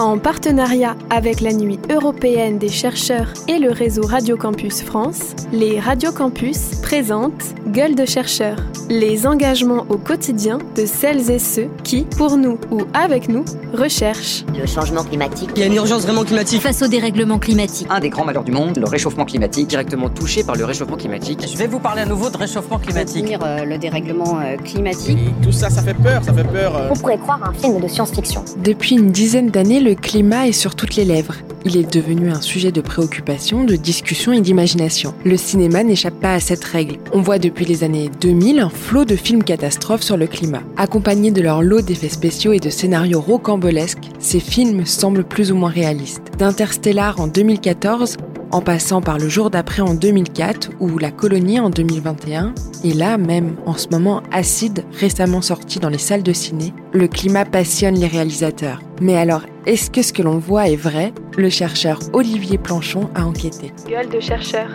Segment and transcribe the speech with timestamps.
[0.00, 5.80] En partenariat avec la Nuit européenne des chercheurs et le réseau Radio Campus France, les
[5.80, 8.58] Radio Campus présentent Gueule de chercheurs,
[8.88, 14.44] les engagements au quotidien de celles et ceux qui, pour nous ou avec nous, recherchent.
[14.56, 15.50] Le changement climatique.
[15.56, 16.62] Il y a une urgence vraiment climatique.
[16.62, 17.88] Face au dérèglement climatique.
[17.90, 19.66] Un des grands malheurs du monde, le réchauffement climatique.
[19.66, 21.44] Directement touché par le réchauffement climatique.
[21.50, 23.34] Je vais vous parler à nouveau de réchauffement climatique.
[23.42, 25.18] Euh, le dérèglement euh, climatique.
[25.18, 26.76] Et tout ça, ça fait peur, ça fait peur.
[26.76, 26.88] Euh...
[26.90, 28.44] On pourrait croire un film de science-fiction.
[28.62, 31.36] Depuis une dizaine d'années, le climat est sur toutes les lèvres.
[31.64, 35.14] Il est devenu un sujet de préoccupation, de discussion et d'imagination.
[35.24, 36.98] Le cinéma n'échappe pas à cette règle.
[37.14, 40.60] On voit depuis les années 2000 un flot de films catastrophes sur le climat.
[40.76, 45.56] Accompagnés de leur lot d'effets spéciaux et de scénarios rocambolesques, ces films semblent plus ou
[45.56, 46.32] moins réalistes.
[46.36, 48.18] D'Interstellar en 2014
[48.50, 53.16] en passant par le jour d'après en 2004 ou La Colonie en 2021, et là
[53.16, 57.94] même en ce moment Acide récemment sorti dans les salles de ciné, le climat passionne
[57.94, 58.80] les réalisateurs.
[59.00, 61.12] Mais alors, est-ce que ce que l'on voit est vrai?
[61.36, 63.72] Le chercheur Olivier Planchon a enquêté.
[63.88, 64.68] Gueule de chercheur.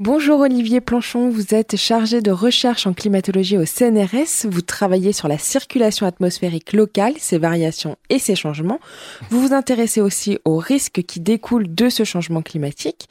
[0.00, 4.46] Bonjour Olivier Planchon, vous êtes chargé de recherche en climatologie au CNRS.
[4.48, 8.78] Vous travaillez sur la circulation atmosphérique locale, ses variations et ses changements.
[9.30, 13.08] Vous vous intéressez aussi aux risques qui découlent de ce changement climatique.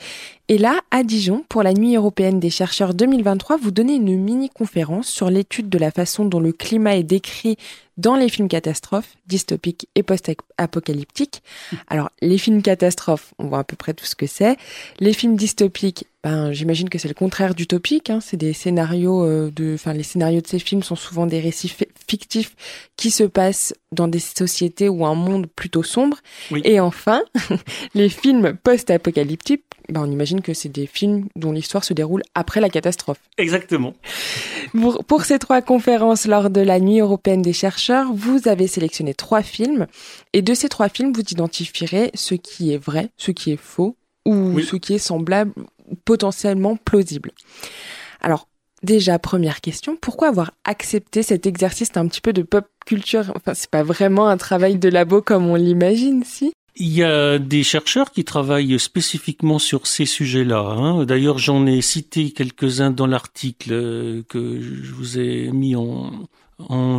[0.50, 5.08] Et là, à Dijon, pour la Nuit européenne des chercheurs 2023, vous donnez une mini-conférence
[5.09, 7.58] sur l'étude de la façon dont le climat est décrit
[7.98, 11.44] dans les films catastrophes, dystopiques et post-apocalyptiques.
[11.89, 14.56] Alors, les films catastrophes, on voit à peu près tout ce que c'est.
[15.00, 18.09] Les films dystopiques, ben, j'imagine que c'est le contraire d'utopique.
[18.09, 18.20] Hein.
[18.22, 21.76] C'est des scénarios euh, de, enfin, les scénarios de ces films sont souvent des récits
[22.10, 22.56] fictifs
[22.96, 26.18] qui se passent dans des sociétés ou un monde plutôt sombre.
[26.52, 26.62] Oui.
[26.64, 27.22] Et enfin,
[27.94, 32.60] les films post-apocalyptiques, ben, on imagine que c'est des films dont l'histoire se déroule après
[32.60, 33.20] la catastrophe.
[33.38, 33.94] Exactement.
[34.74, 39.14] Pour, pour, ces trois conférences lors de la Nuit européenne des chercheurs, vous avez sélectionné
[39.14, 39.88] trois films.
[40.34, 43.96] Et de ces trois films, vous identifierez ce qui est vrai, ce qui est faux,
[44.26, 44.66] ou Oui.
[44.66, 45.54] ce qui est semblable,
[46.04, 47.32] potentiellement plausible.
[48.20, 48.50] Alors,
[48.83, 53.32] déjà, première question, pourquoi avoir accepté cet exercice un petit peu de pop culture?
[53.36, 56.54] Enfin, c'est pas vraiment un travail de labo comme on l'imagine, si?
[56.80, 60.60] Il y a des chercheurs qui travaillent spécifiquement sur ces sujets-là.
[60.60, 61.05] Hein.
[61.05, 66.27] D'ailleurs, j'en ai cité quelques-uns dans l'article euh, que je vous ai mis en,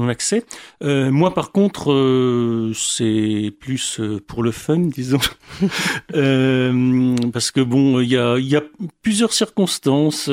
[0.08, 0.44] accès.
[0.82, 5.20] Euh, moi, par contre, euh, c'est plus pour le fun, disons,
[7.32, 8.62] parce que bon, il y a
[9.02, 10.28] plusieurs circonstances.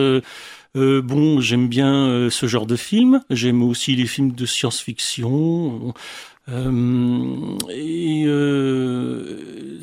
[0.76, 3.22] Euh, bon, j'aime bien euh, ce genre de film.
[3.30, 5.94] J'aime aussi les films de science-fiction.
[6.50, 9.80] Euh, et euh,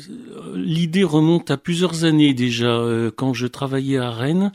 [0.55, 4.51] l'idée remonte à plusieurs années déjà, euh, quand je travaillais à Rennes.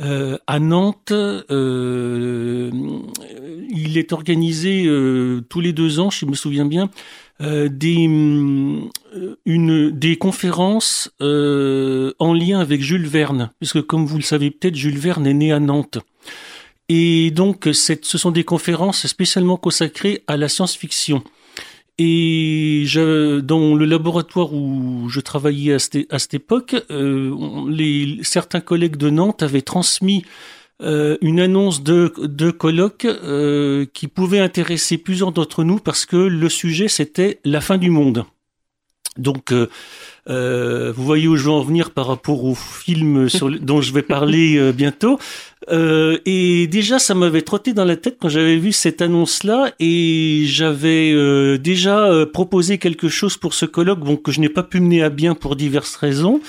[0.00, 2.70] Euh, à Nantes, euh,
[3.68, 4.86] il est organisé
[5.48, 6.90] tous les deux ans, je me souviens bien,
[7.40, 7.94] euh, des,
[9.46, 14.76] une, des conférences euh, en lien avec Jules Verne, puisque comme vous le savez peut-être,
[14.76, 15.98] Jules Verne est né à Nantes.
[16.88, 21.22] Et donc, ce sont des conférences spécialement consacrées à la science-fiction.
[22.02, 22.84] Et
[23.42, 27.34] dans le laboratoire où je travaillais à cette, à époque, euh,
[27.68, 30.24] les, certains collègues de Nantes avaient transmis
[30.82, 36.16] euh, une annonce de, de colloque euh, qui pouvait intéresser plusieurs d'entre nous parce que
[36.16, 38.24] le sujet c'était la fin du monde.
[39.16, 39.68] Donc, euh,
[40.28, 43.80] euh, vous voyez où je veux en venir par rapport au film sur le, dont
[43.80, 45.18] je vais parler euh, bientôt.
[45.70, 50.44] Euh, et déjà, ça m'avait trotté dans la tête quand j'avais vu cette annonce-là, et
[50.46, 54.62] j'avais euh, déjà euh, proposé quelque chose pour ce colloque, bon que je n'ai pas
[54.62, 56.40] pu mener à bien pour diverses raisons.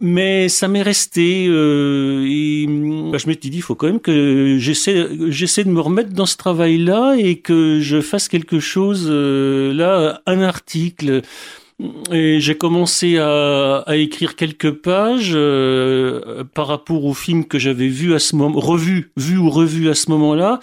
[0.00, 4.56] Mais ça m'est resté euh, et bah, je m'étais dit il faut quand même que
[4.58, 9.72] j'essaie j'essaie de me remettre dans ce travail-là et que je fasse quelque chose euh,
[9.72, 11.22] là un article
[12.10, 17.86] et j'ai commencé à, à, écrire quelques pages euh, par rapport au film que j'avais
[17.86, 20.58] vu à ce moment, revu, vu ou revu à ce moment-là.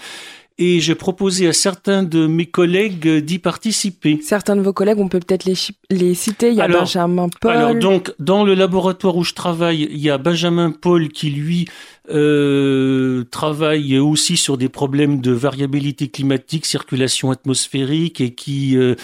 [0.57, 4.19] Et j'ai proposé à certains de mes collègues d'y participer.
[4.21, 5.55] Certains de vos collègues, on peut peut-être les,
[5.89, 6.49] les, citer.
[6.49, 7.51] Il y a alors, Benjamin Paul.
[7.51, 11.67] Alors donc, dans le laboratoire où je travaille, il y a Benjamin Paul qui lui
[12.09, 18.95] euh, travaille aussi sur des problèmes de variabilité climatique, circulation atmosphérique et qui euh,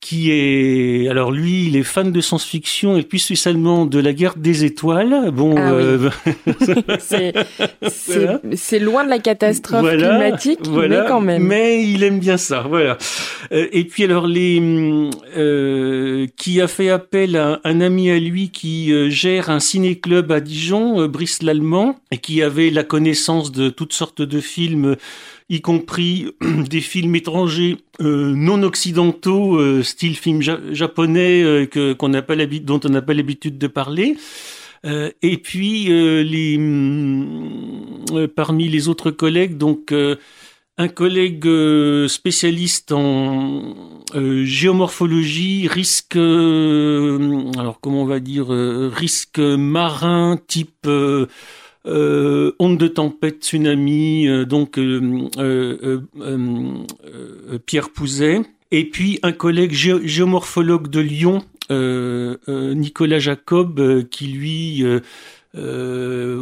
[0.00, 4.36] qui est alors lui il est fan de science-fiction et puis spécialement de la guerre
[4.36, 5.30] des étoiles.
[5.32, 6.10] Bon ah euh...
[6.46, 6.54] oui.
[7.00, 7.34] c'est
[8.06, 8.40] voilà.
[8.80, 11.42] loin de la catastrophe voilà, climatique voilà, mais quand même.
[11.42, 12.96] Mais il aime bien ça voilà.
[13.50, 14.62] Euh, et puis alors les
[15.36, 20.30] euh, qui a fait appel à un ami à lui qui euh, gère un ciné-club
[20.30, 24.96] à Dijon Brice l'allemand et qui avait la connaissance de toutes sortes de films
[25.48, 26.26] y compris
[26.70, 33.02] des films étrangers non occidentaux, style film japonais que qu'on n'a pas dont on n'a
[33.02, 34.16] pas l'habitude de parler.
[34.84, 36.60] et puis les
[38.36, 39.92] parmi les autres collègues, donc
[40.80, 43.74] un collègue euh, spécialiste en
[44.14, 50.88] euh, géomorphologie, risque, euh, alors comment on va dire, risque marin type
[51.88, 54.78] onde de tempête, tsunami, donc
[57.66, 58.40] Pierre Pouzet,
[58.70, 64.84] et puis un collègue géomorphologue de Lyon, Nicolas Jacob, qui lui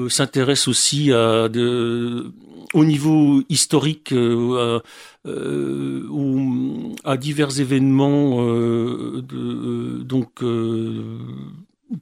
[0.08, 2.32] s'intéresse aussi à de
[2.75, 4.81] au niveau historique euh,
[5.26, 9.22] euh, ou à divers événements, euh,
[10.02, 10.42] donc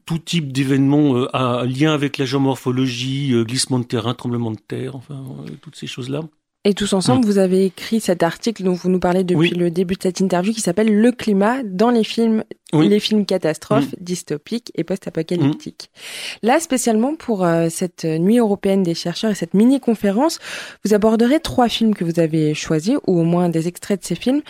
[0.06, 5.24] tout type d'événements à lien avec la géomorphologie, glissement de terrain, tremblement de terre, enfin
[5.62, 6.22] toutes ces choses-là.
[6.66, 9.96] Et tous ensemble, vous avez écrit cet article dont vous nous parlez depuis le début
[9.96, 12.42] de cette interview qui s'appelle Le climat dans les films,
[12.72, 13.96] les films catastrophes, mm.
[14.00, 15.90] dystopiques et post-apocalyptiques.
[15.92, 16.46] Mm.
[16.46, 20.38] Là, spécialement pour euh, cette nuit européenne des chercheurs et cette mini-conférence,
[20.86, 24.14] vous aborderez trois films que vous avez choisis, ou au moins des extraits de ces
[24.14, 24.40] films.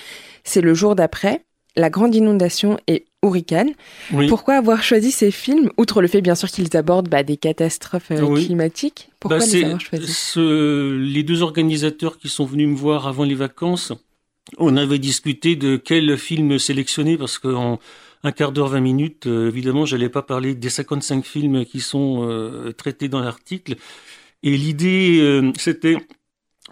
[0.45, 1.45] C'est Le jour d'après,
[1.77, 3.73] La grande inondation et Hurricane.
[4.29, 8.11] Pourquoi avoir choisi ces films, outre le fait bien sûr qu'ils abordent bah, des catastrophes
[8.11, 9.11] euh, climatiques?
[9.19, 10.37] Pourquoi bah, les avoir choisis?
[10.37, 13.93] Les deux organisateurs qui sont venus me voir avant les vacances,
[14.59, 17.79] on avait discuté de quel film sélectionner parce qu'en
[18.23, 22.27] un quart d'heure, 20 minutes, euh, évidemment, j'allais pas parler des 55 films qui sont
[22.27, 23.77] euh, traités dans l'article.
[24.43, 25.97] Et l'idée, c'était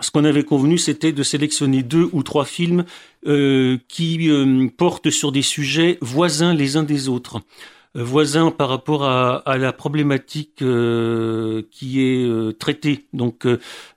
[0.02, 2.84] ce qu'on avait convenu, c'était de sélectionner deux ou trois films
[3.26, 7.40] euh, qui euh, portent sur des sujets voisins les uns des autres.
[7.96, 10.64] Euh, voisins par rapport à, la problématique
[11.70, 13.04] qui est traitée.
[13.12, 13.46] Donc,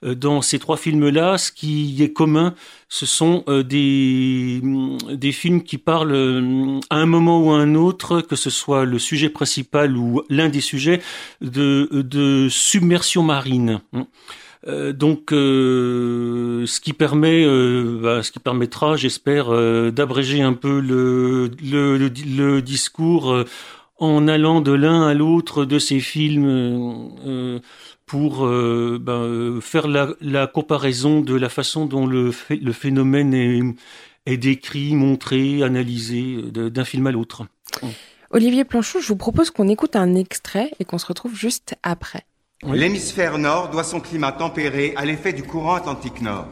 [0.03, 2.55] dans ces trois films-là, ce qui est commun,
[2.89, 4.61] ce sont des,
[5.09, 8.99] des films qui parlent à un moment ou à un autre, que ce soit le
[8.99, 11.01] sujet principal ou l'un des sujets,
[11.39, 13.79] de submersion marine.
[14.67, 19.49] Euh, donc, euh, ce qui permet, euh, bah, ce qui permettra, j'espère,
[19.91, 23.43] d'abréger un peu le, le, le, discours
[23.97, 27.61] en allant de l'un à l'autre de ces films
[28.05, 29.27] pour bah,
[29.61, 33.61] faire la, la, comparaison de la façon dont le, le phénomène est,
[34.25, 37.45] est, décrit, montré, analysé d'un film à l'autre.
[38.31, 42.25] Olivier Planchon, je vous propose qu'on écoute un extrait et qu'on se retrouve juste après.
[42.63, 46.47] L'hémisphère nord doit son climat tempéré à l'effet du courant atlantique nord.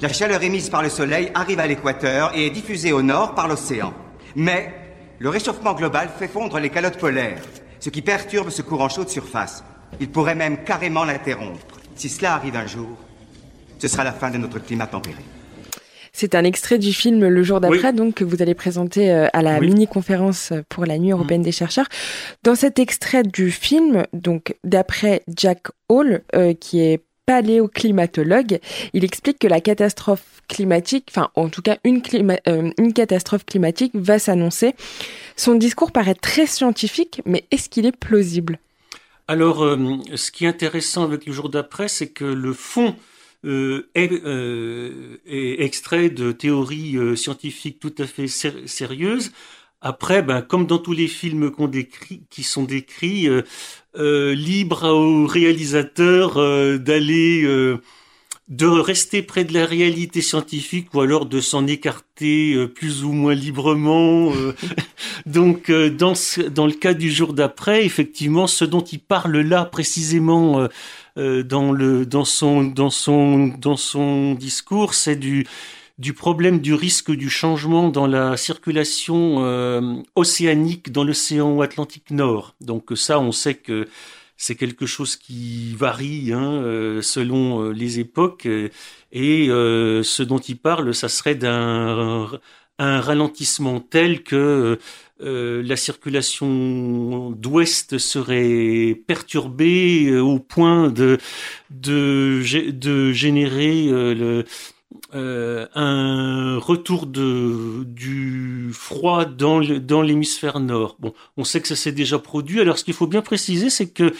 [0.00, 3.46] La chaleur émise par le soleil arrive à l'équateur et est diffusée au nord par
[3.46, 3.92] l'océan.
[4.34, 4.74] Mais
[5.18, 7.42] le réchauffement global fait fondre les calottes polaires,
[7.80, 9.62] ce qui perturbe ce courant chaud de surface.
[10.00, 11.80] Il pourrait même carrément l'interrompre.
[11.94, 12.96] Si cela arrive un jour,
[13.78, 15.22] ce sera la fin de notre climat tempéré.
[16.16, 19.42] C'est un extrait du film Le jour d'après, donc que vous allez présenter euh, à
[19.42, 21.44] la mini-conférence pour la Nuit européenne mm.
[21.44, 21.88] des chercheurs.
[22.44, 28.60] Dans cet extrait du film, donc d'après Jack Hall, euh, qui est paléoclimatologue,
[28.92, 32.00] il explique que la catastrophe climatique, enfin en tout cas une,
[32.46, 34.76] euh, une catastrophe climatique va s'annoncer.
[35.34, 38.60] Son discours paraît très scientifique, mais est-ce qu'il est plausible?
[39.26, 39.66] Alors,
[40.14, 42.94] ce qui est intéressant avec le jour d'après, c'est que le fond
[43.44, 49.32] euh, est, euh, est, extrait de théories euh, scientifiques tout à fait sérieuses.
[49.80, 55.26] Après, ben, comme dans tous les films qu'on décrit, qui sont décrits, euh, libre au
[55.26, 56.36] réalisateur
[56.78, 57.42] d'aller,
[58.48, 63.34] de rester près de la réalité scientifique ou alors de s'en écarter plus ou moins
[63.34, 64.32] librement.
[65.26, 66.14] Donc, dans,
[66.50, 70.68] dans le cas du jour d'après, effectivement, ce dont il parle là précisément euh,
[71.16, 79.44] dans le dans son discours, c'est du problème du risque du changement dans la circulation
[79.44, 82.54] euh, océanique dans l'océan Atlantique Nord.
[82.60, 83.86] Donc ça, on sait que
[84.36, 88.48] c'est quelque chose qui varie hein, euh, selon les époques.
[89.12, 92.28] Et ce dont il parle, ça serait d'un
[92.78, 94.78] un ralentissement tel que
[95.20, 101.18] euh, la circulation d'ouest serait perturbée euh, au point de,
[101.70, 103.86] de, de générer
[105.14, 110.96] euh, un retour de, du froid dans, dans l'hémisphère nord.
[110.98, 112.60] Bon, on sait que ça s'est déjà produit.
[112.60, 114.12] Alors, ce qu'il faut bien préciser, c'est que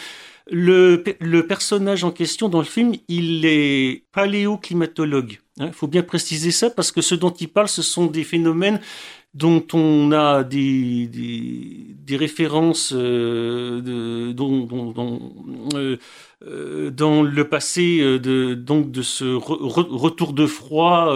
[0.51, 5.39] le, personnage en question dans le film, il est paléoclimatologue.
[5.57, 5.71] Il hein.
[5.71, 8.79] faut bien préciser ça parce que ce dont il parle, ce sont des phénomènes
[9.35, 11.09] dont on a des,
[12.09, 14.33] références euh, euh,
[16.45, 21.13] euh, dans le passé de donc de ce re, retour de froid.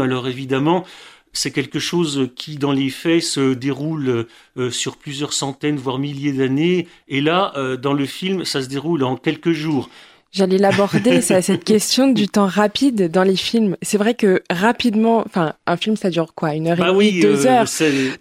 [0.00, 0.84] alors évidemment,
[1.34, 4.26] c'est quelque chose qui, dans les faits, se déroule
[4.56, 6.86] euh, sur plusieurs centaines, voire milliers d'années.
[7.08, 9.90] Et là, euh, dans le film, ça se déroule en quelques jours.
[10.34, 13.76] J'allais l'aborder, cette question du temps rapide dans les films.
[13.82, 17.10] C'est vrai que rapidement, enfin, un film ça dure quoi, une heure bah et oui,
[17.12, 17.66] demie, deux euh, heures.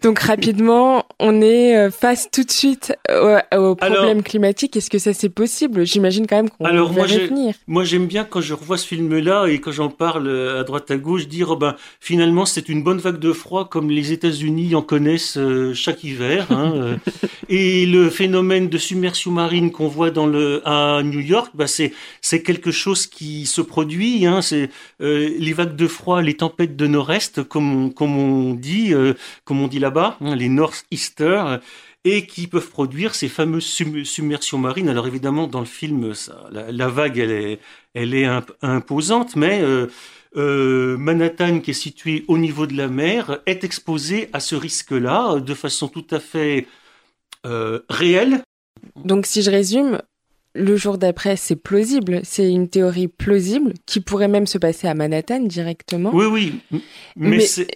[0.03, 4.77] Donc rapidement, on est euh, face tout de suite au, au problème Alors, climatique.
[4.77, 5.85] Est-ce que ça c'est possible?
[5.85, 6.65] J'imagine quand même qu'on
[7.07, 7.55] j'ai- venir.
[7.67, 10.91] moi j'aime bien quand je revois ce film-là et quand j'en parle euh, à droite
[10.91, 14.75] à gauche, dire oh ben finalement c'est une bonne vague de froid comme les États-Unis
[14.75, 16.47] en connaissent euh, chaque hiver.
[16.51, 16.95] hein, euh.
[17.49, 21.91] et le phénomène de submersion marine qu'on voit dans le à New York, bah c'est
[22.21, 24.25] c'est quelque chose qui se produit.
[24.25, 24.69] Hein, c'est
[25.01, 29.13] euh, les vagues de froid, les tempêtes de nord-est, comme on, dit, euh,
[29.45, 31.59] comme on dit là-bas, hein, les northeasters
[32.05, 33.65] et qui peuvent produire ces fameuses
[34.03, 34.89] submersions marines.
[34.89, 36.13] Alors évidemment, dans le film,
[36.51, 38.29] la, vague, elle est,
[38.61, 39.61] imposante, mais
[40.35, 45.39] euh, Manhattan, qui est situé au niveau de la mer, est exposé à ce risque-là
[45.39, 46.67] de façon tout à fait
[47.89, 48.43] réelle.
[48.95, 50.01] Donc si je résume,
[50.55, 54.93] le jour d'après c'est plausible, c'est une théorie plausible qui pourrait même se passer à
[54.93, 56.11] Manhattan directement.
[56.13, 56.53] Oui, oui,
[57.15, 57.67] mais, mais c'est-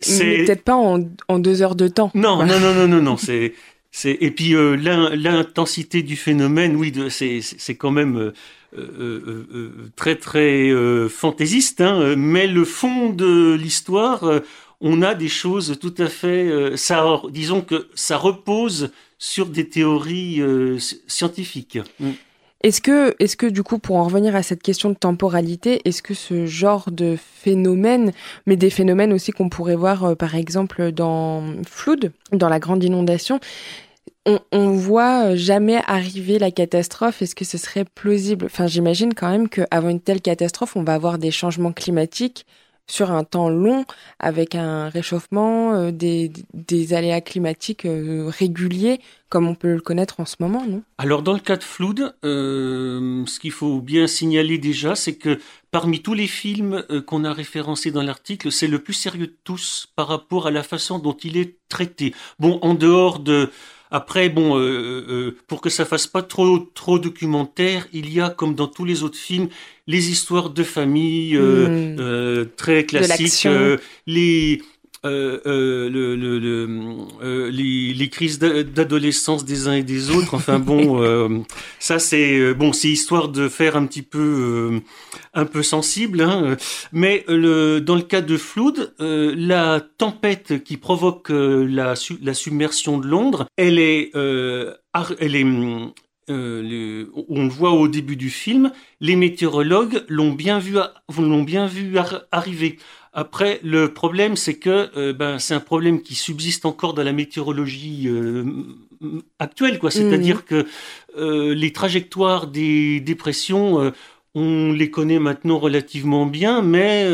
[0.46, 2.12] peut-être pas en, en deux heures de temps.
[2.14, 2.60] Non, Voilà.
[2.60, 3.18] non, non, non, non, non.
[3.18, 3.54] C'est,
[4.22, 8.32] et puis euh, l'in- l'intensité du phénomène, oui, c'est, quand même euh,
[8.78, 10.72] euh, très, très
[11.10, 11.82] fantaisiste.
[11.82, 14.42] Hein, mais le fond de l'histoire,
[14.82, 16.76] on a des choses tout à fait.
[16.78, 20.42] ça, disons que ça repose sur des théories
[20.78, 21.80] sci- scientifiques.
[22.00, 22.10] Mm.
[22.64, 26.02] Est-ce que, est-ce que du coup, pour en revenir à cette question de temporalité, est-ce
[26.02, 28.12] que ce genre de phénomène,
[28.48, 32.84] mais des phénomènes aussi qu'on pourrait voir euh, par exemple dans Flood, dans la grande
[32.84, 33.40] inondation,
[34.26, 37.22] on, on voit euh, jamais arriver la catastrophe?
[37.22, 38.46] Est-ce que ce serait plausible?
[38.48, 42.46] Enfin, j'imagine quand même qu'avant une telle catastrophe, on va avoir des changements climatiques
[42.88, 43.86] sur un temps long,
[44.20, 46.32] avec un réchauffement, euh, des,
[46.94, 50.82] aléas climatiques euh, réguliers, comme on peut le connaître en ce moment, non?
[50.98, 55.40] Alors dans le cas de Flood, euh, ce qu'il faut bien signaler déjà, c'est que
[55.70, 59.90] parmi tous les films qu'on a référencés dans l'article, c'est le plus sérieux de tous
[59.98, 62.16] par rapport à la façon dont il est traité.
[62.40, 63.52] Bon, en dehors de
[63.92, 64.62] après, bon, euh,
[65.10, 68.86] euh, pour que ça fasse pas trop trop documentaire, il y a comme dans tous
[68.86, 69.48] les autres films
[69.88, 71.98] les histoires de famille euh, Mm.
[72.00, 74.62] euh, très classiques, euh, les
[75.06, 76.68] euh, euh, le, le, le,
[77.24, 80.34] euh, les, les crises d'a- d'adolescence des uns et des autres.
[80.34, 81.44] Enfin bon,
[81.80, 84.82] ça c'est bon, c'est histoire de faire un petit peu
[85.34, 86.22] un peu sensible.
[86.22, 86.58] Hein.
[86.92, 92.98] Mais le, dans le cas de Flood, la tempête qui provoque la, su- la submersion
[92.98, 95.46] de Londres, elle est, elle est
[96.30, 100.76] euh, le- on le voit au début du film, les météorologues l'ont bien vu,
[101.18, 102.78] l'ont bien vu ar- arriver.
[103.20, 107.14] Après, le problème, c'est que euh, ben, c'est un problème qui subsiste encore dans la
[107.14, 108.46] météorologie euh,
[109.40, 109.90] actuelle, quoi.
[109.90, 110.68] C'est-à-dire que
[111.18, 113.92] euh, les trajectoires des dépressions,
[114.36, 117.08] on les connaît maintenant relativement bien, mais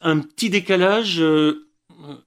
[0.00, 1.22] un petit décalage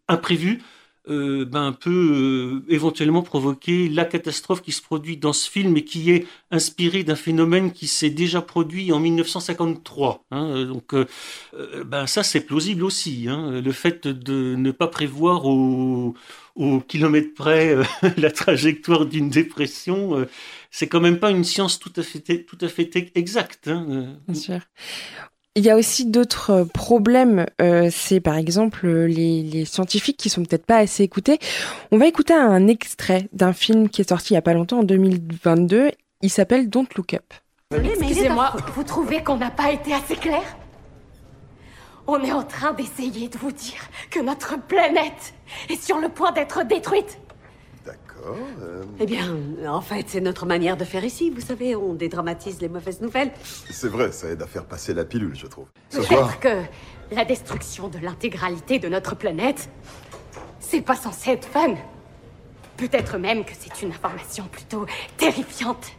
[0.08, 0.62] imprévu
[1.10, 5.83] euh, ben, peut euh, éventuellement provoquer la catastrophe qui se produit dans ce film et
[5.83, 10.24] qui est inspiré d'un phénomène qui s'est déjà produit en 1953.
[10.31, 10.45] hein.
[10.45, 10.95] Euh, donc,
[11.86, 13.27] ben, ça, c'est plausible aussi.
[13.27, 13.62] hein.
[13.62, 16.15] Le fait de ne pas prévoir au,
[16.88, 17.75] kilomètre près
[18.17, 20.25] la trajectoire d'une dépression,
[20.72, 23.67] c'est quand même pas une science tout à fait, tout à fait exacte.
[23.67, 24.15] hein.
[24.27, 24.60] Bien sûr.
[25.55, 27.45] Il y a aussi d'autres euh, problèmes.
[27.62, 31.38] euh, c'est par exemple euh, les, les scientifiques qui sont peut-être pas assez écoutés.
[31.91, 34.79] On va écouter un extrait d'un film qui est sorti il y a pas longtemps,
[34.79, 35.91] en 2022.
[36.24, 37.33] Il s'appelle Don't Look Up.
[37.72, 40.41] Excusez-moi, vous trouvez qu'on n'a pas été assez clair?
[42.07, 45.36] On est en train d'essayer de vous dire que notre planète
[45.69, 47.19] est sur le point d'être détruite.
[48.24, 48.38] D'accord.
[48.62, 49.38] euh, Eh bien,
[49.68, 51.30] en fait, c'est notre manière de faire ici.
[51.30, 53.32] Vous savez, on dédramatise les mauvaises nouvelles.
[53.70, 55.65] c'est vrai, ça aide à faire passer la pilule, je trouve.
[55.89, 59.70] Soir, Peut-être que la destruction de l'intégralité de notre planète,
[60.60, 61.75] c'est pas censé être fun.
[62.77, 64.86] Peut-être même que c'est une information plutôt
[65.18, 65.92] terrifiante.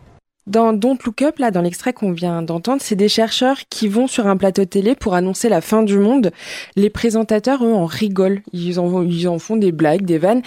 [0.46, 4.06] Dans Don't Look Up, là, dans l'extrait qu'on vient d'entendre, c'est des chercheurs qui vont
[4.06, 6.32] sur un plateau télé pour annoncer la fin du monde.
[6.76, 8.42] Les présentateurs, eux, en rigolent.
[8.52, 10.42] Ils en, ils en font des blagues, des vannes.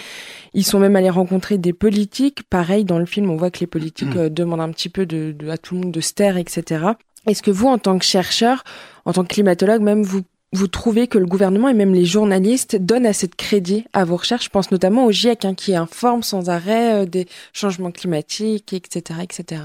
[0.54, 2.44] Ils sont même allés rencontrer des politiques.
[2.48, 5.32] Pareil, dans le film, on voit que les politiques euh, demandent un petit peu de,
[5.32, 6.84] de- à tout le monde de se taire, etc.
[7.26, 8.62] Est-ce que vous, en tant que chercheur,
[9.04, 10.20] en tant que climatologue, même, vous
[10.52, 14.16] vous trouvez que le gouvernement et même les journalistes donnent assez de crédit à vos
[14.16, 14.44] recherches?
[14.44, 19.60] Je pense notamment au GIEC hein, qui informe sans arrêt des changements climatiques, etc., etc.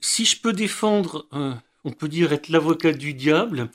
[0.00, 1.26] Si je peux défendre,
[1.84, 3.68] on peut dire être l'avocat du diable,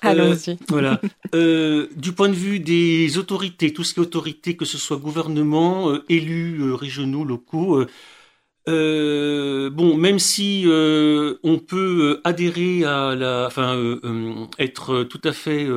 [0.00, 0.58] Allons-y.
[0.68, 1.00] voilà.
[1.34, 4.96] Euh, du point de vue des autorités, tout ce qui est autorité, que ce soit
[4.96, 7.84] gouvernement, élus régionaux, locaux,
[8.66, 13.76] bon, même si on peut adhérer à la, enfin,
[14.58, 15.68] être tout à fait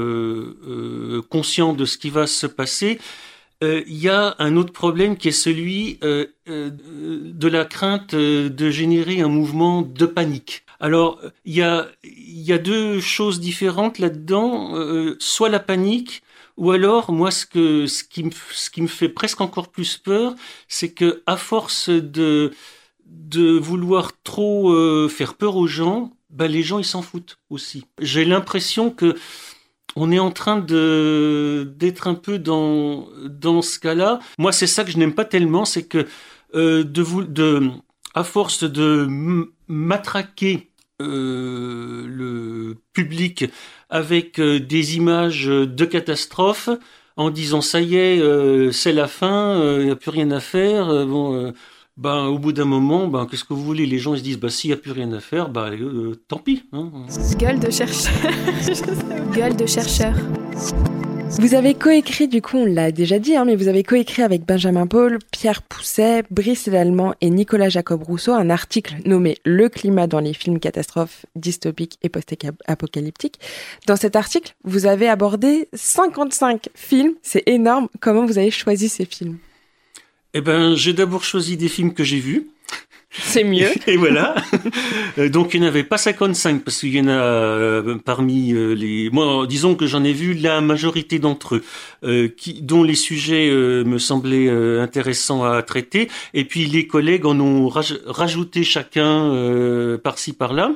[1.29, 2.97] conscient de ce qui va se passer,
[3.61, 9.27] il y a un autre problème qui est celui de la crainte de générer un
[9.27, 10.63] mouvement de panique.
[10.79, 14.73] Alors, il y a, y a deux choses différentes là-dedans.
[15.19, 16.23] soit la panique,
[16.57, 19.97] ou alors, moi, ce, que, ce, qui me, ce qui me fait presque encore plus
[19.97, 20.35] peur,
[20.67, 22.51] c'est que à force de
[23.11, 27.85] de vouloir trop euh, faire peur aux gens, ben les gens ils s'en foutent aussi.
[27.99, 29.17] J'ai l'impression que
[29.95, 34.19] on est en train de d'être un peu dans dans ce cas-là.
[34.37, 36.07] Moi, c'est ça que je n'aime pas tellement, c'est que
[36.55, 37.69] euh, de vous de
[38.13, 39.07] à force de
[39.67, 40.69] matraquer
[41.01, 43.45] euh, le public
[43.89, 46.69] avec des images de catastrophes
[47.17, 50.87] en disant ça y est, c'est la fin, il n'y a plus rien à faire.
[51.97, 53.85] Ben, au bout d'un moment, ben, qu'est-ce que vous voulez?
[53.85, 56.15] Les gens ils se disent, bah, s'il n'y a plus rien à faire, bah, euh,
[56.27, 56.63] tant pis.
[56.71, 56.91] Hein.
[57.37, 58.13] Gueule de chercheur.
[59.33, 60.13] Gueule de chercheur.
[61.39, 64.45] Vous avez coécrit, du coup, on l'a déjà dit, hein, mais vous avez coécrit avec
[64.45, 70.07] Benjamin Paul, Pierre Pousset, Brice Lallemand et Nicolas Jacob Rousseau un article nommé Le climat
[70.07, 73.39] dans les films catastrophes dystopiques et post-apocalyptiques.
[73.87, 77.13] Dans cet article, vous avez abordé 55 films.
[77.21, 77.87] C'est énorme.
[78.01, 79.37] Comment vous avez choisi ces films?
[80.33, 82.47] Eh ben, j'ai d'abord choisi des films que j'ai vus.
[83.11, 83.69] C'est mieux.
[83.87, 84.35] Et voilà.
[85.17, 88.53] Euh, donc il n'y en avait pas 55 parce qu'il y en a euh, parmi
[88.53, 89.09] euh, les.
[89.11, 91.61] Moi, disons que j'en ai vu la majorité d'entre
[92.03, 96.09] eux, qui, dont les sujets me semblaient intéressants à traiter.
[96.33, 100.71] Et puis les collègues en ont rajouté chacun par-ci par-là.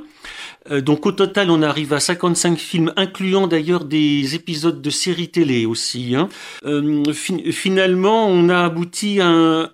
[0.72, 5.30] Euh, donc au total, on arrive à 55 films, incluant d'ailleurs des épisodes de séries
[5.30, 6.16] télé aussi.
[6.16, 6.30] Hein.
[6.66, 9.28] Euh, finalement, on a abouti à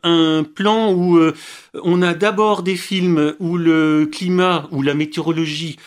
[0.03, 1.33] un, plan où euh,
[1.83, 5.77] on a d'abord des films où le climat ou la météorologie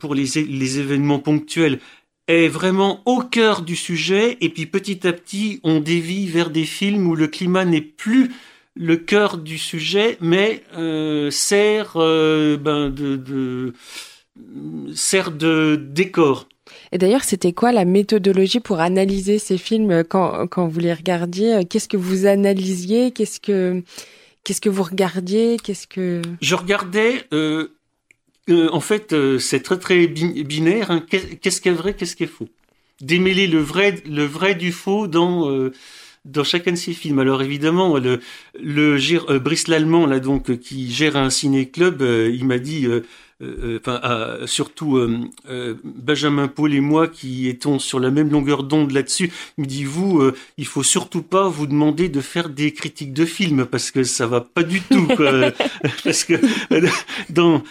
[0.00, 1.78] pour les, les événements ponctuels
[2.26, 6.64] est vraiment au cœur du sujet, et puis petit à petit, on dévie vers des
[6.64, 8.32] films où le climat n'est plus
[8.74, 10.64] le cœur du sujet, mais
[11.30, 13.72] sert ben, de, de
[14.94, 16.48] sert de décor.
[16.92, 21.64] Et d'ailleurs, c'était quoi la méthodologie pour analyser ces films quand, quand vous les regardiez?
[21.64, 23.10] Qu'est-ce que vous analysiez?
[23.12, 23.82] Qu'est-ce que
[24.44, 25.56] qu'est-ce que vous regardiez?
[25.62, 27.68] Qu'est-ce que je regardais euh,
[28.48, 30.90] euh, En fait, euh, c'est très très binaire.
[30.90, 31.04] Hein.
[31.08, 32.48] Qu'est-ce qui est vrai Qu'est-ce qui est faux?
[33.00, 35.70] Démêler le vrai le vrai du faux dans
[36.24, 37.18] dans chacun de ces films.
[37.18, 38.20] Alors évidemment, le,
[38.60, 42.86] le Brice Lallemand là donc qui gère un ciné club, il m'a dit
[43.42, 44.00] euh, enfin
[44.46, 45.18] surtout euh,
[45.50, 49.66] euh, Benjamin Paul et moi qui étions sur la même longueur d'onde là-dessus, il me
[49.66, 50.22] dit vous,
[50.56, 54.26] il faut surtout pas vous demander de faire des critiques de films parce que ça
[54.26, 55.06] va pas du tout,
[56.04, 56.34] parce que
[57.28, 57.62] dans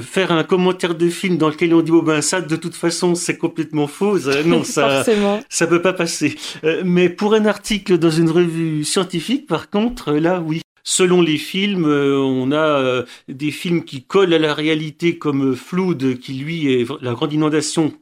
[0.00, 3.14] faire un commentaire de film dans lequel on dit oh ben ça de toute façon
[3.14, 5.04] c'est complètement faux, non ça
[5.50, 6.34] ça peut pas passer.
[6.82, 11.86] mais pour un article dans une revue scientifique, par contre, là oui, selon les films,
[11.86, 16.72] euh, on a euh, des films qui collent à la réalité comme Flood, qui lui
[16.72, 17.94] est la grande inondation,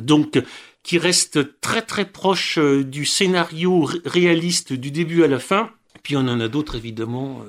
[0.00, 0.40] donc
[0.82, 5.70] qui reste très très proche euh, du scénario réaliste du début à la fin.
[6.02, 7.42] Puis on en a d'autres évidemment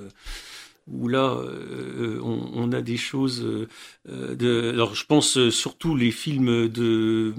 [0.91, 1.37] où là
[2.23, 3.47] on, a des choses
[4.41, 7.35] alors je pense surtout les films de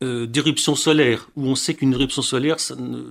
[0.00, 3.10] d'éruption solaire où on sait qu'une éruption solaire ça ne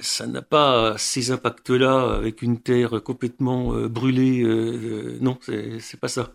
[0.00, 4.42] ça n'a pas ces impacts-là avec une terre complètement euh, brûlée.
[4.42, 6.32] Euh, euh, non, c'est pas ça.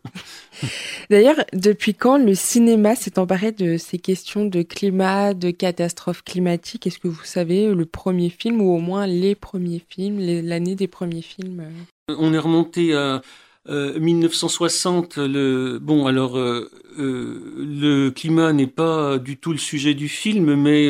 [1.09, 6.87] D'ailleurs, depuis quand le cinéma s'est emparé de ces questions de climat, de catastrophes climatiques?
[6.87, 10.87] Est-ce que vous savez le premier film ou au moins les premiers films, l'année des
[10.87, 11.63] premiers films?
[12.07, 13.21] On est remonté à
[13.67, 19.93] 1960, euh, le bon alors euh, euh, le climat n'est pas du tout le sujet
[19.93, 20.87] du film, mais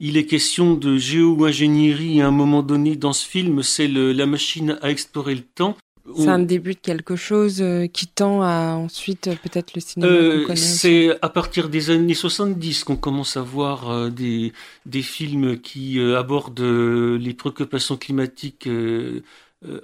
[0.00, 3.62] il est question de géo-ingénierie à un moment donné dans ce film.
[3.62, 5.76] C'est la machine à explorer le temps.
[6.16, 10.54] C'est un début de quelque chose qui tend à ensuite peut-être le cinéma.
[10.54, 14.52] c'est à partir des années 70 qu'on commence à voir des,
[14.84, 18.68] des films qui abordent les préoccupations climatiques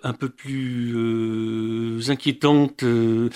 [0.03, 2.83] un peu plus euh, inquiétante.
[2.83, 3.31] Euh,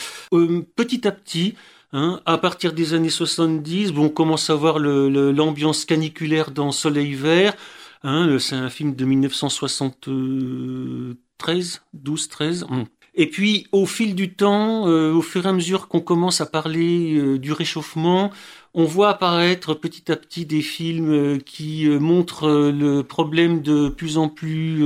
[0.76, 1.54] petit à petit,
[1.92, 2.20] Hein.
[2.26, 7.54] À partir des années 70, bon, on commence à voir l'ambiance caniculaire dans Soleil Vert.
[8.02, 12.66] Hein, c'est un film de 1973, 12, 13.
[13.14, 16.46] Et puis, au fil du temps, euh, au fur et à mesure qu'on commence à
[16.46, 18.30] parler euh, du réchauffement,
[18.76, 24.18] on voit apparaître petit à petit des films euh, qui montrent le problème de plus
[24.18, 24.80] en plus,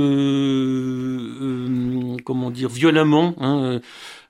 [2.23, 3.35] comment dire, violemment.
[3.39, 3.81] Hein,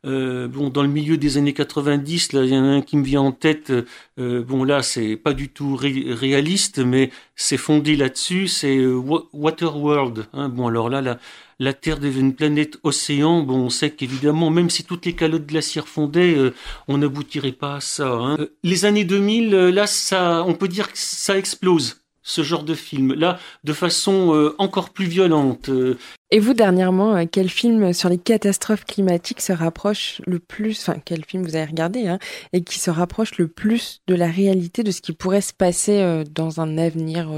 [0.04, 2.98] euh, bon, dans le milieu des années 90, là, il y en a un qui
[2.98, 3.72] me vient en tête.
[4.20, 8.48] Euh, bon, là, c'est pas du tout réaliste, mais c'est fondé là-dessus.
[8.48, 9.00] C'est euh,
[9.34, 10.28] Waterworld.
[10.34, 10.50] Hein.
[10.50, 11.20] Bon, alors là, la,
[11.60, 13.44] la Terre devient une planète océan.
[13.44, 16.54] Bon, on sait qu'évidemment, même si toutes les calottes glaciaires fondaient, euh,
[16.88, 18.12] on n'aboutirait pas à ça.
[18.12, 18.38] Hein.
[18.64, 23.14] les années 2000, là, ça, on peut dire que ça explose ce genre de film,
[23.14, 25.70] là, de façon euh, encore plus violente.
[25.70, 25.98] Euh.
[26.30, 31.00] Et vous, dernièrement, euh, quel film sur les catastrophes climatiques se rapproche le plus, enfin,
[31.04, 32.20] quel film vous avez regardé, hein,
[32.54, 36.24] et qui se rapproche le plus de la réalité de ce qui pourrait se passer
[36.30, 37.30] dans un avenir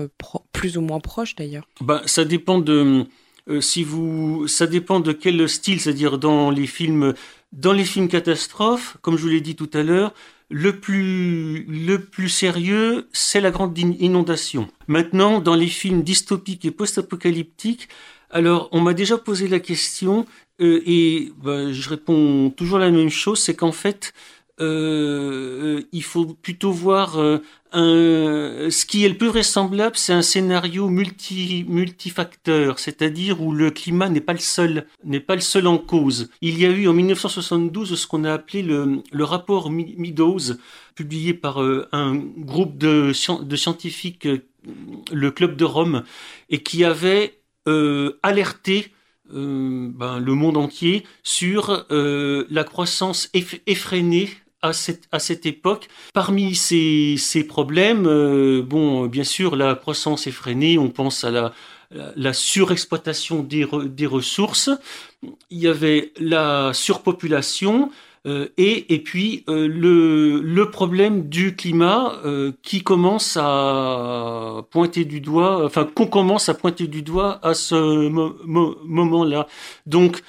[0.51, 1.67] plus ou moins proche d'ailleurs?
[1.81, 3.05] Ben, Ça dépend de...
[3.59, 7.13] si vous, ça dépend de quel style, c'est-à-dire dans les films,
[7.51, 10.13] dans les films catastrophes, comme je vous l'ai dit tout à l'heure,
[10.49, 14.67] le plus, le plus sérieux, c'est la grande inondation.
[14.87, 17.89] Maintenant, dans les films dystopiques et post-apocalyptiques,
[18.29, 20.25] alors on m'a déjà posé la question
[20.61, 24.13] euh, et bah, je réponds toujours la même chose, c'est qu'en fait,
[24.59, 27.39] euh, il faut plutôt voir euh,
[27.73, 34.09] ce qui est le plus vraisemblable, c'est un scénario multi, multifacteur, c'est-à-dire où le climat
[34.09, 36.29] n'est pas le seul, n'est pas le seul en cause.
[36.41, 40.55] Il y a eu en 1972 ce qu'on a appelé le, rapport Meadows,
[40.95, 44.27] publié par euh, un groupe de, scientifiques,
[45.11, 46.03] le Club de Rome,
[46.49, 47.39] et qui avait
[48.21, 48.91] alerté
[49.29, 54.29] ben, le monde entier sur la croissance effrénée
[54.63, 55.89] à cette, à cette époque.
[56.13, 61.53] Parmi ces, ces problèmes, euh, bon, bien sûr, la croissance effrénée, on pense à la,
[62.15, 64.71] la surexploitation des, des ressources,
[65.51, 67.91] il y avait la surpopulation,
[68.25, 72.21] euh, et, et puis euh, le, le problème du climat
[72.61, 77.75] qui commence à pointer du doigt, enfin qu'on commence à pointer du doigt à ce
[78.87, 79.47] moment-là.
[79.85, 80.23] Donc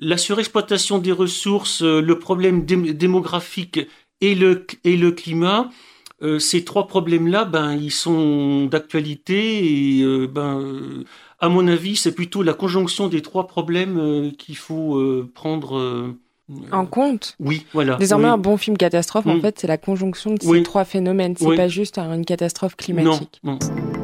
[0.00, 3.80] la surexploitation des ressources, euh, le problème démographique
[4.20, 5.70] et le, et le climat,
[6.22, 11.04] euh, ces trois problèmes-là, ben, ils sont d'actualité et euh, ben,
[11.38, 15.02] à mon avis, c'est plutôt la conjonction des trois problèmes qu'il faut
[15.34, 16.14] prendre
[16.70, 17.36] en compte.
[17.40, 17.96] Oui, voilà.
[17.96, 19.40] Désormais, un bon film catastrophe, en mm.
[19.40, 21.34] fait, c'est la conjonction de ces trois phénomènes.
[21.38, 23.40] C'est pas juste une catastrophe climatique.
[23.42, 23.99] Non, non.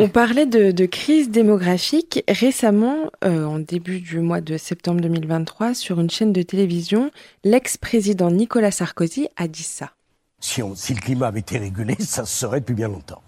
[0.00, 2.22] On parlait de, crise démographique.
[2.28, 7.10] Récemment, euh, en début du mois de septembre 2023, sur une chaîne de télévision,
[7.42, 9.90] l'ex-président Nicolas Sarkozy a dit ça.
[10.38, 13.20] Si, si le climat avait été régulé, ça se serait depuis bien longtemps.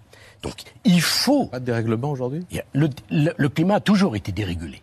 [0.43, 0.53] Donc
[0.85, 1.47] il faut...
[1.47, 2.45] Pas de dérèglement aujourd'hui?
[2.73, 4.81] Le, climat a toujours été dérégulé.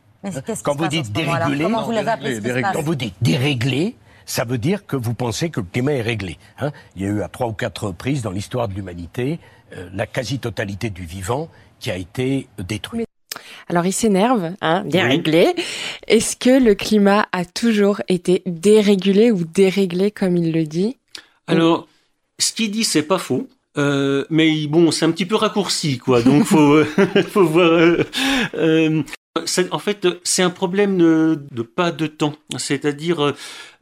[0.62, 1.64] quand vous dites dérégulé,
[2.74, 3.96] quand vous dites dérégler,
[4.26, 6.36] ça veut dire que vous pensez que le climat est réglé.
[6.60, 6.70] Hein.
[6.96, 9.40] il y a eu à trois ou quatre reprises dans l'histoire de l'humanité
[9.76, 11.48] euh, la quasi-totalité du vivant
[11.80, 13.04] qui a été détruit.
[13.68, 15.54] Alors il s'énerve, hein, déréglé.
[16.06, 20.96] Est-ce que le climat a toujours été dérégulé ou déréglé comme il le dit?
[21.46, 21.86] Alors,
[22.38, 23.48] ce qu'il dit, c'est pas faux.
[23.76, 26.22] Euh, mais bon, c'est un petit peu raccourci, quoi.
[26.22, 26.82] Donc faut,
[27.30, 27.70] faut voir.
[27.70, 28.04] Euh,
[28.54, 29.02] euh,
[29.70, 32.34] en fait, c'est un problème de, pas de temps.
[32.56, 33.34] C'est-à-dire,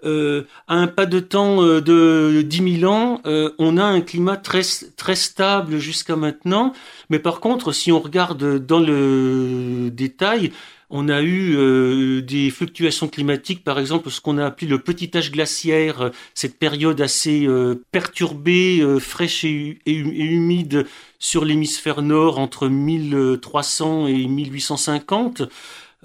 [0.04, 4.00] euh, à un pas de temps euh, de 10 000 ans, euh, on a un
[4.00, 4.60] climat très,
[4.96, 6.72] très stable jusqu'à maintenant.
[7.10, 10.52] Mais par contre, si on regarde dans le détail,
[10.90, 15.32] on a eu des fluctuations climatiques, par exemple ce qu'on a appelé le petit âge
[15.32, 17.46] glaciaire, cette période assez
[17.90, 20.86] perturbée, fraîche et, humide
[21.18, 25.42] sur l'hémisphère nord entre 1300 et 1850.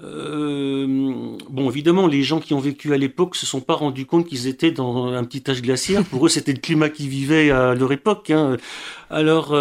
[0.02, 0.86] Euh,
[1.48, 4.46] bon, évidemment, les gens qui ont vécu à l'époque se sont pas rendus compte qu'ils
[4.46, 6.04] étaient dans un petit âge glaciaire.
[6.04, 8.30] Pour eux, c'était le climat qui vivait à leur époque.
[8.30, 8.56] Hein.
[9.10, 9.54] Alors,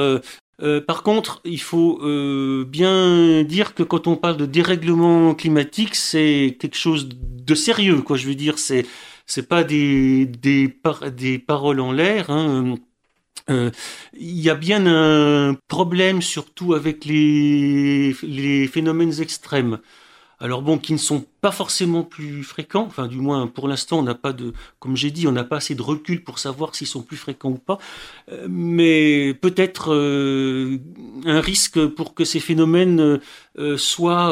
[0.62, 2.00] euh, euh, par contre, il faut
[2.66, 8.02] bien dire que quand on parle de dérèglement climatique, c'est quelque chose de sérieux.
[8.02, 8.86] Quoi, je veux dire, c'est
[9.48, 10.28] pas des
[11.46, 12.30] paroles en l'air.
[12.30, 12.76] Hein.
[13.50, 13.72] Euh,
[14.14, 18.14] il y a bien un problème surtout avec les
[18.72, 19.80] phénomènes extrêmes.
[20.42, 24.04] Alors bon, qui ne sont pas forcément plus fréquents, enfin du moins pour l'instant on
[24.04, 26.88] n'a pas de, comme j'ai dit, on n'a pas assez de recul pour savoir s'ils
[26.88, 27.78] sont plus fréquents ou pas,
[28.32, 30.80] euh, mais peut-être euh,
[31.26, 33.20] un risque pour que ces phénomènes
[33.60, 34.32] euh, soient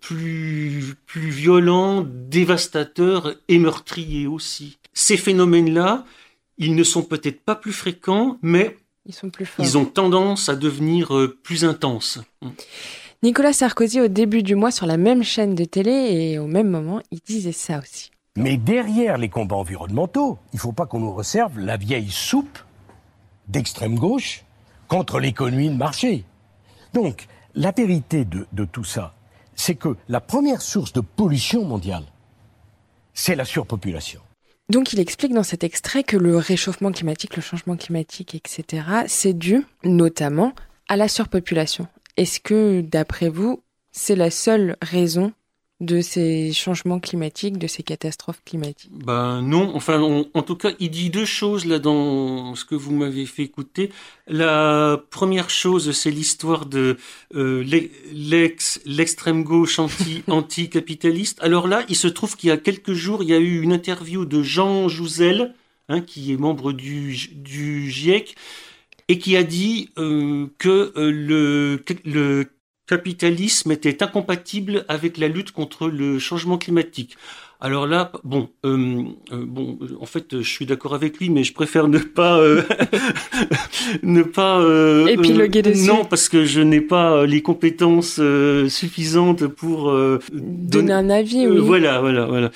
[0.00, 4.78] plus, plus violents, dévastateurs et meurtriers aussi.
[4.94, 6.06] Ces phénomènes-là,
[6.56, 10.56] ils ne sont peut-être pas plus fréquents, mais ils, sont plus ils ont tendance à
[10.56, 11.10] devenir
[11.42, 12.18] plus intenses.
[13.24, 16.68] Nicolas Sarkozy, au début du mois, sur la même chaîne de télé et au même
[16.68, 18.12] moment, il disait ça aussi.
[18.36, 22.60] Mais derrière les combats environnementaux, il ne faut pas qu'on nous resserve la vieille soupe
[23.48, 24.44] d'extrême gauche
[24.86, 26.24] contre l'économie de marché.
[26.94, 27.26] Donc,
[27.56, 29.14] la vérité de, de tout ça,
[29.56, 32.04] c'est que la première source de pollution mondiale,
[33.14, 34.20] c'est la surpopulation.
[34.68, 39.32] Donc il explique dans cet extrait que le réchauffement climatique, le changement climatique, etc., c'est
[39.32, 40.52] dû notamment
[40.88, 41.88] à la surpopulation.
[42.18, 45.32] Est-ce que, d'après vous, c'est la seule raison
[45.78, 48.90] de ces changements climatiques, de ces catastrophes climatiques?
[48.92, 52.92] Ben non, enfin en tout cas, il dit deux choses là dans ce que vous
[52.92, 53.92] m'avez fait écouter.
[54.26, 56.96] La première chose, c'est l'histoire de
[57.36, 57.62] euh,
[58.12, 61.38] l'ex l'extrême gauche anti anticapitaliste.
[61.40, 63.72] Alors là, il se trouve qu'il y a quelques jours, il y a eu une
[63.72, 65.54] interview de Jean Jouzel,
[65.88, 68.34] hein, qui est membre du du GIEC
[69.08, 72.44] et qui a dit euh, que euh, le, le
[72.86, 77.16] capitalisme était incompatible avec la lutte contre le changement climatique.
[77.60, 81.52] Alors là, bon, euh, euh, bon, en fait, je suis d'accord avec lui, mais je
[81.52, 82.62] préfère ne pas, euh,
[84.04, 84.62] ne pas
[85.10, 85.88] épiloguer dessus.
[85.88, 88.20] Non, parce que je n'ai pas les compétences
[88.68, 89.92] suffisantes pour
[90.32, 91.48] donner un avis.
[91.48, 91.58] Oui.
[91.58, 92.52] voilà, voilà, voilà.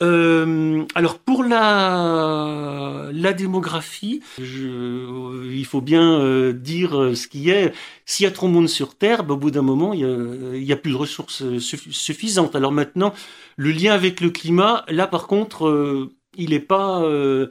[0.95, 7.73] alors pour la la démographie, je, il faut bien dire ce qui est.
[8.07, 10.05] S'il y a trop de monde sur Terre, bah, au bout d'un moment, il y,
[10.05, 10.17] a,
[10.55, 12.55] il y a plus de ressources suffisantes.
[12.55, 13.15] Alors maintenant,
[13.57, 17.49] le lien avec le climat, là par contre, euh, il n'est pas, euh,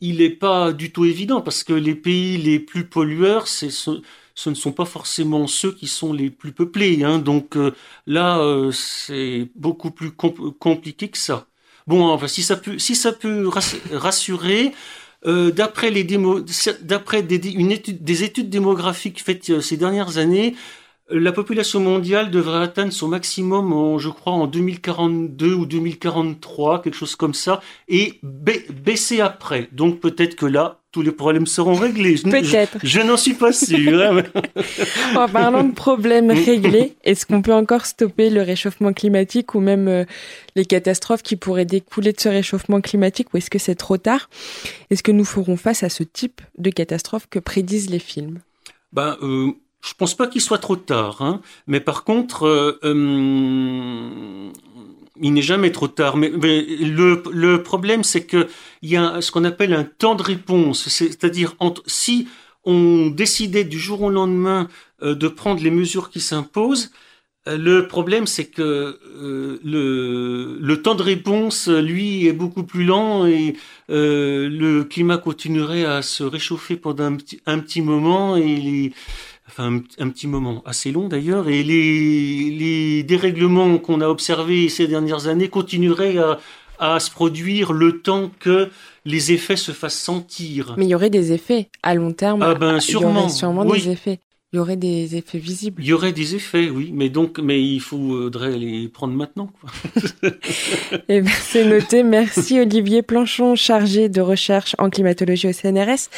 [0.00, 4.00] il est pas du tout évident parce que les pays les plus pollueurs, ce,
[4.46, 7.04] ne sont pas forcément ceux qui sont les plus peuplés.
[7.04, 7.18] Hein.
[7.18, 7.72] Donc euh,
[8.06, 8.40] là,
[8.72, 11.46] c'est beaucoup plus compliqué que ça.
[11.86, 13.48] Bon, enfin, si ça peut, si ça peut
[13.92, 14.72] rassurer.
[15.24, 16.04] d'après les
[16.82, 20.54] d'après des, des études démographiques faites ces dernières années,
[21.10, 26.96] la population mondiale devrait atteindre son maximum, en, je crois, en 2042 ou 2043, quelque
[26.96, 29.68] chose comme ça, et baisser après.
[29.72, 32.14] Donc peut-être que là, tous les problèmes seront réglés.
[32.22, 32.78] Peut-être.
[32.82, 34.00] Je, n'en suis pas sûr.
[34.00, 34.22] Hein,
[35.16, 39.88] en parlant de problèmes réglés, est-ce qu'on peut encore stopper le réchauffement climatique ou même
[39.88, 40.04] euh,
[40.54, 44.30] les catastrophes qui pourraient découler de ce réchauffement climatique ou est-ce que c'est trop tard?
[44.90, 48.38] Est-ce que nous ferons face à ce type de catastrophe que prédisent les films?
[48.92, 49.50] Ben, euh,
[49.84, 51.40] je pense pas qu'il soit trop tard, hein.
[51.66, 54.50] mais par contre, euh, euh,
[55.20, 56.16] il n'est jamais trop tard.
[56.16, 58.48] Mais, le, problème, c'est que
[58.82, 61.54] il y a ce qu'on appelle un temps de réponse, c'est-à-dire
[61.86, 62.28] si
[62.64, 64.68] on décidait du jour au lendemain
[65.02, 66.90] euh, de prendre les mesures qui s'imposent,
[67.46, 68.98] le problème, c'est que
[69.62, 73.54] le, temps de réponse, lui, est beaucoup plus lent et
[73.90, 78.94] le climat continuerait à se réchauffer pendant un petit, moment et
[79.48, 84.86] enfin un, petit moment assez long d'ailleurs, et les, les dérèglements qu'on a observés ces
[84.86, 86.38] dernières années continueraient à,
[86.78, 88.70] à se produire le temps que
[89.04, 90.74] les effets se fassent sentir.
[90.78, 92.42] Mais il y aurait des effets à long terme.
[92.42, 93.10] Ah ben sûrement.
[93.10, 94.20] Il y aurait sûrement des effets.
[94.54, 95.82] Il y aurait des effets visibles.
[95.82, 99.50] Il y aurait des effets, oui, mais donc, mais il faudrait les prendre maintenant.
[101.08, 102.04] eh ben, c'est noté.
[102.04, 106.08] Merci Olivier Planchon, chargé de recherche en climatologie au CNRS.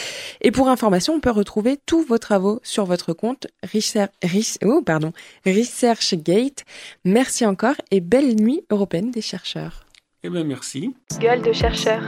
[0.43, 4.11] Et pour information, on peut retrouver tous vos travaux sur votre compte Research,
[4.63, 5.15] oh, pardon,
[5.47, 6.67] ResearchGate.
[7.07, 9.87] Merci encore et belle nuit européenne des chercheurs.
[10.23, 10.95] Eh ben merci.
[11.21, 12.03] Gueule de chercheur.